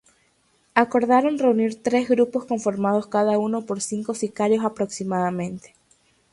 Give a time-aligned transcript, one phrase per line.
[0.73, 5.75] Acordaron reunir tres grupos conformado cada uno por cinco sicarios aproximadamente.